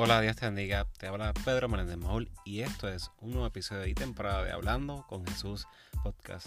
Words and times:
Hola, 0.00 0.20
Dios 0.20 0.36
te 0.36 0.46
bendiga. 0.46 0.86
Te 0.96 1.08
habla 1.08 1.34
Pedro 1.44 1.68
Menéndez 1.68 1.96
Maul 1.96 2.30
y 2.44 2.60
esto 2.60 2.88
es 2.88 3.10
un 3.20 3.32
nuevo 3.32 3.48
episodio 3.48 3.84
y 3.84 3.94
temporada 3.94 4.44
de 4.44 4.52
Hablando 4.52 5.04
con 5.08 5.26
Jesús 5.26 5.66
podcast. 6.04 6.46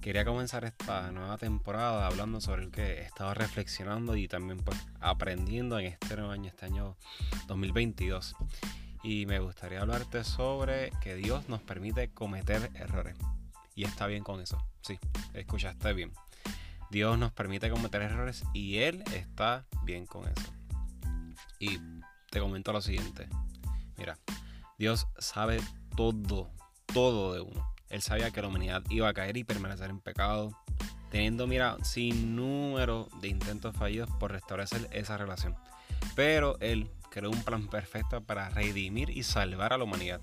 Quería 0.00 0.24
comenzar 0.24 0.64
esta 0.64 1.12
nueva 1.12 1.38
temporada 1.38 2.04
hablando 2.04 2.40
sobre 2.40 2.64
el 2.64 2.72
que 2.72 2.94
he 2.94 3.02
estado 3.02 3.32
reflexionando 3.34 4.16
y 4.16 4.26
también 4.26 4.58
pues 4.58 4.76
aprendiendo 4.98 5.78
en 5.78 5.86
este 5.86 6.16
nuevo 6.16 6.32
año, 6.32 6.48
este 6.48 6.66
año 6.66 6.96
2022. 7.46 8.34
Y 9.04 9.24
me 9.26 9.38
gustaría 9.38 9.82
hablarte 9.82 10.24
sobre 10.24 10.90
que 11.00 11.14
Dios 11.14 11.48
nos 11.48 11.62
permite 11.62 12.10
cometer 12.10 12.72
errores. 12.74 13.16
Y 13.76 13.84
está 13.84 14.08
bien 14.08 14.24
con 14.24 14.40
eso. 14.40 14.58
Sí, 14.80 14.98
escuchaste 15.32 15.92
bien. 15.92 16.10
Dios 16.90 17.16
nos 17.16 17.30
permite 17.30 17.70
cometer 17.70 18.02
errores 18.02 18.42
y 18.52 18.78
Él 18.78 19.04
está 19.14 19.64
bien 19.84 20.06
con 20.06 20.28
eso. 20.28 20.52
Y 21.60 21.78
te 22.30 22.40
comento 22.40 22.72
lo 22.72 22.80
siguiente. 22.80 23.28
Mira, 23.96 24.16
Dios 24.78 25.08
sabe 25.18 25.60
todo, 25.96 26.48
todo 26.86 27.34
de 27.34 27.40
uno. 27.40 27.74
Él 27.88 28.02
sabía 28.02 28.30
que 28.30 28.40
la 28.40 28.48
humanidad 28.48 28.82
iba 28.88 29.08
a 29.08 29.14
caer 29.14 29.36
y 29.36 29.44
permanecer 29.44 29.90
en 29.90 30.00
pecado, 30.00 30.56
teniendo, 31.10 31.48
mira, 31.48 31.76
sin 31.82 32.36
número 32.36 33.08
de 33.20 33.28
intentos 33.28 33.76
fallidos 33.76 34.08
por 34.18 34.30
restablecer 34.30 34.88
esa 34.92 35.16
relación. 35.16 35.56
Pero 36.14 36.56
Él 36.60 36.88
creó 37.10 37.30
un 37.30 37.42
plan 37.42 37.66
perfecto 37.66 38.22
para 38.22 38.48
redimir 38.48 39.10
y 39.10 39.24
salvar 39.24 39.72
a 39.72 39.78
la 39.78 39.84
humanidad. 39.84 40.20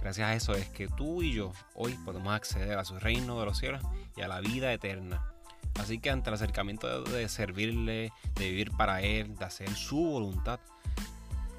Gracias 0.00 0.28
a 0.28 0.34
eso 0.34 0.54
es 0.54 0.66
que 0.70 0.88
tú 0.88 1.22
y 1.22 1.34
yo 1.34 1.52
hoy 1.74 1.92
podemos 2.06 2.32
acceder 2.32 2.78
a 2.78 2.86
su 2.86 2.98
reino 2.98 3.38
de 3.38 3.44
los 3.44 3.58
cielos 3.58 3.82
y 4.16 4.22
a 4.22 4.28
la 4.28 4.40
vida 4.40 4.72
eterna. 4.72 5.30
Así 5.74 5.98
que 5.98 6.08
ante 6.08 6.30
el 6.30 6.34
acercamiento 6.34 7.02
de 7.02 7.28
servirle, 7.28 8.12
de 8.34 8.48
vivir 8.48 8.70
para 8.72 9.02
Él, 9.02 9.36
de 9.36 9.44
hacer 9.44 9.68
su 9.74 9.98
voluntad, 9.98 10.58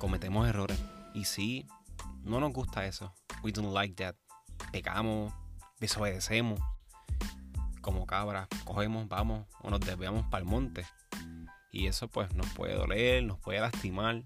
cometemos 0.02 0.49
errores. 0.49 0.83
Y 1.13 1.25
si 1.25 1.67
no 2.23 2.39
nos 2.39 2.52
gusta 2.52 2.88
eso. 2.88 3.13
We 3.44 3.52
don't 3.52 3.71
like 3.71 3.94
that. 4.03 4.16
Pecamos, 4.71 5.31
desobedecemos. 5.80 6.59
Como 7.81 8.07
cabras, 8.07 8.47
cogemos, 8.66 9.07
vamos 9.07 9.45
o 9.61 9.69
nos 9.69 9.79
desviamos 9.79 10.25
para 10.25 10.44
el 10.44 10.49
monte. 10.49 10.88
Y 11.72 11.85
eso 11.85 12.07
pues 12.07 12.33
nos 12.33 12.52
puede 12.53 12.73
doler, 12.73 13.23
nos 13.23 13.38
puede 13.38 13.59
lastimar, 13.59 14.23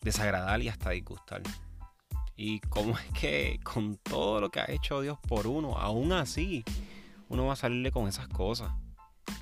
desagradar 0.00 0.62
y 0.62 0.70
hasta 0.70 0.90
disgustar. 0.90 1.42
Y 2.34 2.60
como 2.60 2.96
es 2.98 3.10
que 3.12 3.60
con 3.62 3.98
todo 3.98 4.40
lo 4.40 4.50
que 4.50 4.60
ha 4.60 4.70
hecho 4.70 5.02
Dios 5.02 5.18
por 5.28 5.46
uno, 5.46 5.76
aún 5.76 6.14
así, 6.14 6.64
uno 7.28 7.44
va 7.44 7.52
a 7.52 7.56
salirle 7.56 7.92
con 7.92 8.08
esas 8.08 8.28
cosas. 8.28 8.72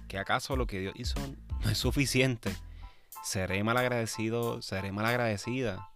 ¿Que 0.08 0.18
acaso 0.18 0.56
lo 0.56 0.66
que 0.66 0.80
Dios 0.80 0.94
hizo 0.96 1.20
no 1.62 1.70
es 1.70 1.78
suficiente? 1.78 2.52
Seré 3.22 3.62
mal 3.62 3.76
agradecido, 3.76 4.62
seré 4.62 4.92
mal 4.92 5.06
agradecida. 5.06 5.88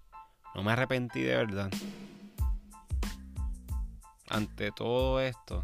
No 0.55 0.63
me 0.63 0.73
arrepentí 0.73 1.23
de 1.23 1.37
verdad. 1.37 1.71
Ante 4.29 4.73
todo 4.73 5.21
esto, 5.21 5.61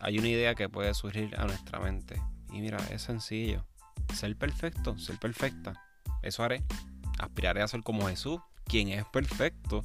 hay 0.00 0.18
una 0.18 0.28
idea 0.28 0.54
que 0.54 0.68
puede 0.68 0.94
surgir 0.94 1.34
a 1.38 1.44
nuestra 1.44 1.78
mente. 1.80 2.20
Y 2.52 2.60
mira, 2.60 2.78
es 2.90 3.02
sencillo. 3.02 3.64
Ser 4.14 4.36
perfecto, 4.36 4.98
ser 4.98 5.18
perfecta. 5.18 5.74
Eso 6.22 6.42
haré. 6.42 6.64
Aspiraré 7.18 7.62
a 7.62 7.68
ser 7.68 7.82
como 7.82 8.08
Jesús, 8.08 8.40
quien 8.64 8.88
es 8.88 9.04
perfecto. 9.06 9.84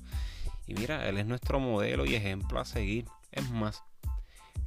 Y 0.65 0.75
mira, 0.75 1.07
Él 1.07 1.17
es 1.17 1.25
nuestro 1.25 1.59
modelo 1.59 2.05
y 2.05 2.15
ejemplo 2.15 2.59
a 2.59 2.65
seguir. 2.65 3.05
Es 3.31 3.49
más, 3.49 3.83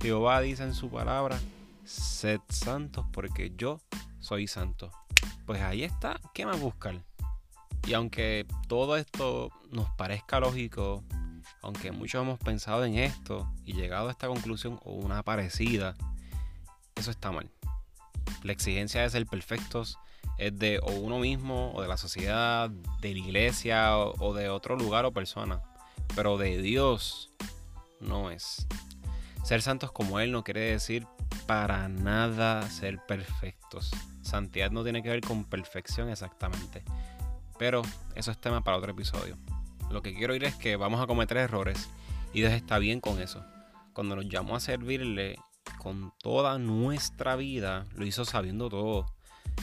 Jehová 0.01 0.41
dice 0.41 0.65
en 0.65 0.75
su 0.75 0.91
palabra, 0.91 1.39
sed 1.85 2.41
santos 2.49 3.07
porque 3.13 3.53
yo 3.57 3.81
soy 4.19 4.47
santo 4.49 4.91
pues 5.47 5.63
ahí 5.63 5.85
está, 5.85 6.21
¿qué 6.35 6.47
más 6.47 6.61
buscar? 6.61 7.03
Y 7.87 7.95
aunque 7.95 8.47
todo 8.69 8.97
esto 8.97 9.51
nos 9.71 9.89
parezca 9.91 10.41
lógico, 10.41 11.05
aunque 11.63 11.93
muchos 11.93 12.23
hemos 12.23 12.39
pensado 12.39 12.85
en 12.85 12.97
esto 12.97 13.53
y 13.65 13.75
llegado 13.75 14.09
a 14.09 14.11
esta 14.11 14.29
conclusión 14.29 14.81
o 14.85 14.93
una 14.93 15.23
parecida, 15.23 15.95
eso 16.97 17.11
está 17.11 17.31
mal. 17.31 17.51
La 18.43 18.53
exigencia 18.53 19.03
de 19.03 19.11
ser 19.11 19.27
perfectos 19.27 19.99
es 20.39 20.59
de 20.59 20.81
uno 21.01 21.19
mismo, 21.19 21.73
o 21.75 21.83
de 21.83 21.89
la 21.89 21.97
sociedad, 21.97 22.71
de 23.01 23.13
la 23.13 23.19
iglesia, 23.19 23.97
o, 23.97 24.35
de 24.35 24.49
otro 24.49 24.77
lugar 24.77 25.05
o 25.05 25.13
persona. 25.13 25.63
Pero 26.15 26.37
de 26.39 26.61
Dios 26.61 27.33
no 28.01 28.31
es. 28.31 28.67
Ser 29.45 29.63
santos 29.63 29.93
como 29.93 30.21
Él 30.21 30.33
no 30.33 30.45
quiere 30.45 30.61
decir 30.61 31.07
para 31.47 31.89
nada 31.89 32.69
ser 32.69 32.99
perfectos. 33.07 33.91
Santidad 34.27 34.71
no 34.71 34.83
tiene 34.83 35.03
que 35.03 35.09
ver 35.09 35.21
con 35.21 35.45
perfección 35.45 36.11
exactamente. 36.11 36.83
Pero 37.59 37.83
eso 38.15 38.31
es 38.31 38.39
tema 38.39 38.63
para 38.63 38.77
otro 38.77 38.93
episodio. 38.93 39.37
Lo 39.91 40.03
que 40.03 40.15
quiero 40.15 40.35
ir 40.35 40.45
es 40.45 40.55
que 40.57 40.77
vamos 40.77 41.01
a 41.01 41.07
cometer 41.07 41.37
errores 41.37 41.89
y 42.33 42.41
Dios 42.41 42.53
está 42.53 42.79
bien 42.79 43.01
con 43.01 43.21
eso. 43.21 43.45
Cuando 43.93 44.17
nos 44.17 44.29
llamó 44.29 44.57
a 44.57 44.61
servirle 44.61 45.39
con 45.79 46.13
toda 46.23 46.59
nuestra 46.59 47.37
vida, 47.37 47.87
lo 47.95 48.05
hizo 48.05 48.25
sabiendo 48.25 48.69
todo. 48.69 49.07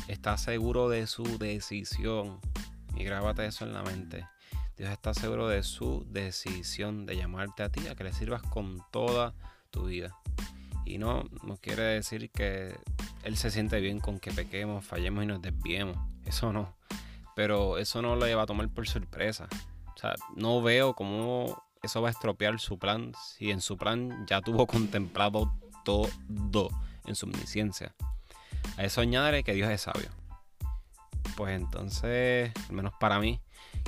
Está 0.07 0.37
seguro 0.37 0.89
de 0.89 1.05
su 1.05 1.37
decisión. 1.37 2.39
Y 2.95 3.03
grábate 3.03 3.45
eso 3.45 3.65
en 3.65 3.73
la 3.73 3.83
mente. 3.83 4.25
Dios 4.77 4.89
está 4.89 5.13
seguro 5.13 5.47
de 5.47 5.61
su 5.61 6.05
decisión 6.09 7.05
de 7.05 7.15
llamarte 7.15 7.63
a 7.63 7.69
ti 7.69 7.87
a 7.87 7.95
que 7.95 8.05
le 8.05 8.13
sirvas 8.13 8.41
con 8.41 8.81
toda 8.91 9.33
tu 9.69 9.85
vida. 9.85 10.15
Y 10.85 10.97
no, 10.97 11.25
no 11.43 11.57
quiere 11.57 11.83
decir 11.83 12.31
que 12.31 12.75
Él 13.23 13.37
se 13.37 13.51
siente 13.51 13.79
bien 13.79 13.99
con 13.99 14.19
que 14.19 14.31
pequemos, 14.31 14.85
fallemos 14.85 15.23
y 15.23 15.27
nos 15.27 15.41
desviemos. 15.41 15.97
Eso 16.25 16.53
no. 16.53 16.75
Pero 17.35 17.77
eso 17.77 18.01
no 18.01 18.15
lo 18.15 18.25
lleva 18.25 18.43
a 18.43 18.45
tomar 18.45 18.69
por 18.69 18.87
sorpresa. 18.87 19.47
O 19.95 19.97
sea, 19.97 20.15
no 20.35 20.61
veo 20.61 20.93
cómo 20.93 21.63
eso 21.81 22.01
va 22.01 22.09
a 22.09 22.11
estropear 22.11 22.59
su 22.59 22.79
plan 22.79 23.13
si 23.21 23.51
en 23.51 23.61
su 23.61 23.77
plan 23.77 24.25
ya 24.27 24.41
tuvo 24.41 24.67
contemplado 24.67 25.53
todo 25.83 26.69
en 27.05 27.15
su 27.15 27.25
omnisciencia. 27.25 27.93
A 28.77 28.83
eso 28.83 29.01
añade 29.01 29.43
que 29.43 29.53
Dios 29.53 29.69
es 29.69 29.81
sabio. 29.81 30.09
Pues 31.35 31.55
entonces, 31.55 32.51
al 32.69 32.75
menos 32.75 32.93
para 32.99 33.19
mí, 33.19 33.41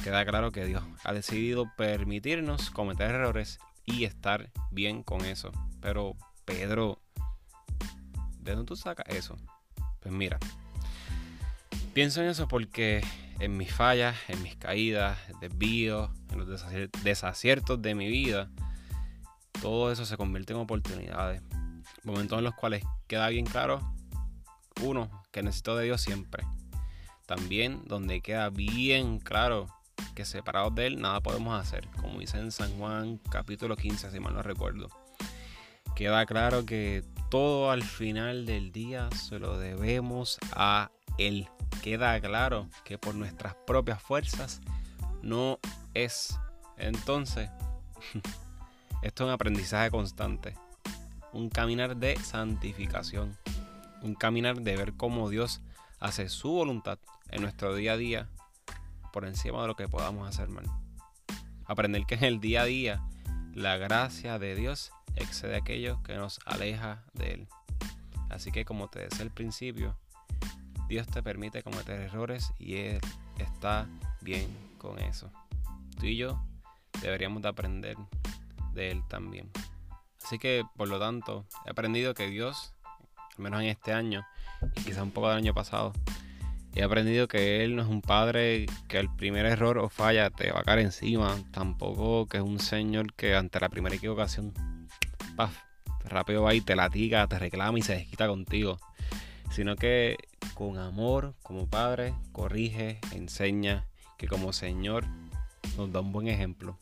queda 0.04 0.26
claro 0.26 0.52
que 0.52 0.66
Dios 0.66 0.84
ha 1.04 1.14
decidido 1.14 1.72
permitirnos 1.78 2.70
cometer 2.72 3.12
errores 3.12 3.60
y 3.86 4.04
estar 4.04 4.52
bien 4.72 5.04
con 5.04 5.24
eso. 5.24 5.52
Pero 5.82 6.16
Pedro, 6.44 7.00
¿de 8.46 8.52
dónde 8.54 8.68
tú 8.68 8.76
sacas 8.76 9.08
eso? 9.10 9.36
Pues 10.00 10.14
mira, 10.14 10.40
pienso 11.94 12.22
en 12.22 12.30
eso 12.30 12.48
porque 12.48 13.04
en 13.40 13.58
mis 13.58 13.74
fallas, 13.74 14.16
en 14.30 14.42
mis 14.44 14.56
caídas, 14.56 15.18
desvíos, 15.42 16.10
en 16.32 16.40
los 16.40 16.64
desaciertos 17.04 17.82
de 17.82 17.96
mi 17.96 18.08
vida, 18.08 18.50
todo 19.62 19.92
eso 19.92 20.06
se 20.06 20.16
convierte 20.16 20.54
en 20.54 20.60
oportunidades. 20.60 21.42
Momentos 22.04 22.38
en 22.38 22.44
los 22.44 22.54
cuales 22.54 22.84
queda 23.08 23.28
bien 23.30 23.46
claro, 23.46 23.82
uno, 24.82 25.10
que 25.32 25.42
necesito 25.42 25.76
de 25.76 25.86
Dios 25.86 26.02
siempre. 26.02 26.46
También 27.26 27.82
donde 27.86 28.22
queda 28.22 28.50
bien 28.52 29.20
claro 29.20 29.68
que 30.14 30.24
separados 30.24 30.76
de 30.76 30.88
Él 30.88 31.02
nada 31.02 31.20
podemos 31.22 31.60
hacer, 31.60 31.88
como 32.00 32.20
dice 32.20 32.38
en 32.38 32.52
San 32.52 32.78
Juan 32.78 33.18
capítulo 33.30 33.76
15, 33.76 34.12
si 34.12 34.20
mal 34.20 34.36
no 34.36 34.44
recuerdo 34.44 34.88
queda 35.96 36.26
claro 36.26 36.66
que 36.66 37.04
todo 37.30 37.72
al 37.72 37.84
final 37.84 38.46
del 38.46 38.72
día 38.72 39.10
se 39.12 39.40
lo 39.40 39.58
debemos 39.58 40.38
a 40.54 40.92
Él. 41.18 41.48
Queda 41.82 42.20
claro 42.22 42.70
que 42.84 42.98
por 42.98 43.16
nuestras 43.16 43.56
propias 43.68 44.02
fuerzas 44.02 44.62
no 45.22 45.60
es. 45.94 46.40
Entonces, 46.78 47.50
esto 49.02 49.24
es 49.24 49.28
un 49.28 49.34
aprendizaje 49.34 49.92
constante. 49.92 50.56
Un 51.34 51.50
caminar 51.50 51.98
de 51.98 52.16
santificación. 52.18 53.38
Un 54.02 54.16
caminar 54.16 54.62
de 54.62 54.78
ver 54.78 54.94
cómo 54.94 55.30
Dios 55.30 55.62
hace 56.00 56.30
su 56.30 56.52
voluntad 56.52 57.00
en 57.32 57.42
nuestro 57.42 57.76
día 57.76 57.94
a 57.94 57.98
día 57.98 58.30
por 59.12 59.26
encima 59.26 59.62
de 59.62 59.68
lo 59.68 59.76
que 59.76 59.88
podamos 59.88 60.28
hacer 60.28 60.50
mal. 60.50 60.66
Aprender 61.66 62.06
que 62.06 62.16
en 62.16 62.24
el 62.24 62.40
día 62.40 62.62
a 62.62 62.66
día 62.66 63.04
la 63.54 63.78
gracia 63.78 64.38
de 64.38 64.56
Dios 64.56 64.92
excede 65.16 65.56
aquello 65.56 66.02
que 66.04 66.16
nos 66.16 66.40
aleja 66.46 67.04
de 67.14 67.34
Él. 67.34 67.48
Así 68.30 68.52
que 68.52 68.66
como 68.66 68.90
te 68.90 69.00
decía 69.00 69.24
al 69.24 69.32
principio, 69.32 69.98
Dios 70.88 71.08
te 71.08 71.24
permite 71.24 71.64
cometer 71.64 72.02
errores 72.02 72.54
y 72.60 72.76
Él 72.76 73.00
está 73.38 73.88
bien 74.22 74.48
con 74.78 75.00
eso. 75.00 75.32
Tú 76.00 76.06
y 76.06 76.18
yo 76.18 76.44
deberíamos 77.02 77.42
de 77.42 77.50
aprender 77.50 77.98
de 78.74 78.92
Él 78.92 79.04
también. 79.08 79.50
Así 80.24 80.38
que 80.40 80.64
por 80.76 80.88
lo 80.88 81.00
tanto 81.00 81.46
he 81.66 81.72
aprendido 81.72 82.14
que 82.14 82.30
Dios, 82.30 82.74
al 83.38 83.44
menos 83.44 83.62
en 83.62 83.68
este 83.68 83.94
año 83.94 84.26
y 84.76 84.82
quizá 84.82 85.04
un 85.04 85.12
poco 85.12 85.30
del 85.30 85.38
año 85.38 85.54
pasado, 85.54 85.94
he 86.74 86.84
aprendido 86.84 87.28
que 87.28 87.64
Él 87.64 87.76
no 87.76 87.84
es 87.84 87.88
un 87.88 88.02
padre 88.02 88.66
que 88.88 89.00
el 89.00 89.10
primer 89.16 89.46
error 89.46 89.78
o 89.78 89.90
falla 89.90 90.30
te 90.30 90.52
va 90.52 90.60
a 90.60 90.64
caer 90.64 90.80
encima. 90.80 91.36
Tampoco 91.52 92.28
que 92.28 92.38
es 92.38 92.44
un 92.44 92.60
Señor 92.60 93.14
que 93.14 93.36
ante 93.36 93.60
la 93.60 93.70
primera 93.70 93.96
equivocación 93.96 94.54
paf, 95.36 95.58
rápido 96.06 96.44
va 96.44 96.54
y 96.54 96.62
te 96.62 96.76
latiga, 96.76 97.28
te 97.28 97.40
reclama 97.40 97.78
y 97.80 97.82
se 97.82 97.94
desquita 97.94 98.28
contigo. 98.28 98.78
Sino 99.52 99.76
que 99.76 100.18
con 100.54 100.78
amor, 100.78 101.36
como 101.44 101.68
padre, 101.68 102.14
corrige, 102.32 103.00
enseña, 103.12 103.86
que 104.18 104.28
como 104.28 104.54
Señor 104.54 105.06
nos 105.78 105.92
da 105.92 106.02
un 106.02 106.12
buen 106.12 106.28
ejemplo. 106.28 106.78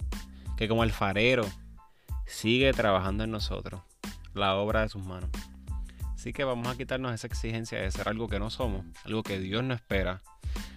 Que 0.58 0.68
como 0.68 0.84
alfarero 0.84 1.46
sigue 2.26 2.72
trabajando 2.74 3.24
en 3.24 3.32
nosotros 3.32 3.82
la 4.34 4.56
obra 4.56 4.82
de 4.82 4.90
sus 4.90 5.06
manos. 5.06 5.30
Así 6.14 6.32
que 6.32 6.44
vamos 6.44 6.68
a 6.68 6.78
quitarnos 6.78 7.14
esa 7.14 7.28
exigencia 7.28 7.82
de 7.82 7.92
ser 7.92 8.08
algo 8.08 8.30
que 8.30 8.40
no 8.40 8.50
somos, 8.50 8.86
algo 9.04 9.24
que 9.24 9.40
Dios 9.40 9.64
no 9.64 9.74
espera. 9.74 10.22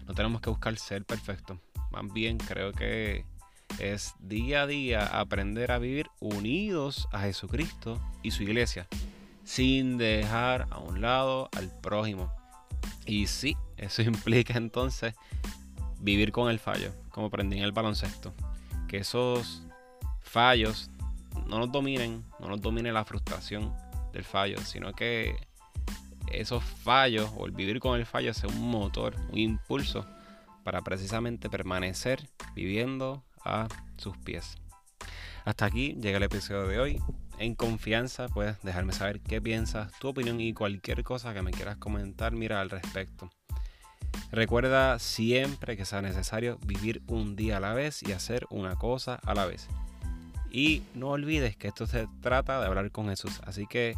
No 0.06 0.14
tenemos 0.14 0.40
que 0.40 0.50
buscar 0.50 0.76
ser 0.76 1.04
perfectos. 1.04 1.58
Más 1.90 2.12
bien 2.12 2.38
creo 2.38 2.72
que 2.72 3.24
es 3.78 4.14
día 4.18 4.62
a 4.62 4.66
día 4.66 5.06
aprender 5.06 5.72
a 5.72 5.78
vivir 5.78 6.08
unidos 6.20 7.08
a 7.12 7.20
Jesucristo 7.20 8.00
y 8.22 8.30
su 8.30 8.42
iglesia, 8.42 8.86
sin 9.44 9.98
dejar 9.98 10.66
a 10.70 10.78
un 10.78 11.00
lado 11.00 11.48
al 11.56 11.70
prójimo. 11.80 12.32
Y 13.04 13.26
sí, 13.26 13.56
eso 13.76 14.02
implica 14.02 14.56
entonces 14.56 15.14
vivir 16.00 16.32
con 16.32 16.50
el 16.50 16.58
fallo, 16.58 16.92
como 17.10 17.26
aprendí 17.26 17.58
en 17.58 17.64
el 17.64 17.72
baloncesto. 17.72 18.32
Que 18.88 18.98
esos 18.98 19.62
fallos 20.20 20.90
no 21.46 21.58
nos 21.58 21.72
dominen, 21.72 22.24
no 22.40 22.48
nos 22.48 22.60
domine 22.60 22.92
la 22.92 23.04
frustración 23.04 23.74
del 24.12 24.24
fallo, 24.24 24.58
sino 24.58 24.92
que 24.92 25.36
esos 26.32 26.64
fallos 26.64 27.30
o 27.36 27.46
el 27.46 27.52
vivir 27.52 27.80
con 27.80 27.98
el 27.98 28.06
fallo 28.06 28.34
sea 28.34 28.48
un 28.48 28.70
motor, 28.70 29.14
un 29.30 29.38
impulso 29.38 30.06
para 30.64 30.82
precisamente 30.82 31.48
permanecer 31.48 32.28
viviendo 32.54 33.22
a 33.46 33.68
sus 33.96 34.16
pies. 34.18 34.56
Hasta 35.44 35.66
aquí 35.66 35.96
llega 36.00 36.16
el 36.16 36.24
episodio 36.24 36.66
de 36.66 36.80
hoy. 36.80 37.02
En 37.38 37.54
confianza 37.54 38.28
puedes 38.28 38.60
dejarme 38.62 38.92
saber 38.92 39.20
qué 39.20 39.40
piensas, 39.40 39.92
tu 40.00 40.08
opinión 40.08 40.40
y 40.40 40.52
cualquier 40.52 41.04
cosa 41.04 41.34
que 41.34 41.42
me 41.42 41.52
quieras 41.52 41.76
comentar, 41.76 42.32
mira 42.32 42.60
al 42.60 42.70
respecto. 42.70 43.30
Recuerda 44.32 44.98
siempre 44.98 45.76
que 45.76 45.84
sea 45.84 46.02
necesario 46.02 46.58
vivir 46.66 47.02
un 47.06 47.36
día 47.36 47.58
a 47.58 47.60
la 47.60 47.74
vez 47.74 48.02
y 48.02 48.12
hacer 48.12 48.46
una 48.50 48.74
cosa 48.76 49.20
a 49.24 49.34
la 49.34 49.46
vez. 49.46 49.68
Y 50.50 50.82
no 50.94 51.10
olvides 51.10 51.56
que 51.56 51.68
esto 51.68 51.86
se 51.86 52.08
trata 52.22 52.60
de 52.60 52.66
hablar 52.66 52.90
con 52.90 53.08
Jesús, 53.08 53.40
así 53.44 53.66
que 53.66 53.94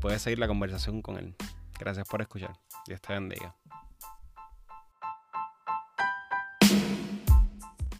puedes 0.00 0.22
seguir 0.22 0.38
la 0.38 0.48
conversación 0.48 1.02
con 1.02 1.18
Él. 1.18 1.34
Gracias 1.78 2.08
por 2.08 2.22
escuchar. 2.22 2.52
Dios 2.86 3.00
te 3.00 3.12
bendiga. 3.12 3.57